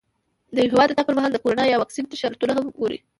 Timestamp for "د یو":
0.53-0.71